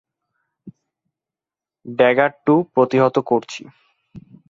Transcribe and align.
Dagger 1.85 2.31
two 2.45 2.55
প্রতিহত 2.73 3.15
করছি। 3.29 3.61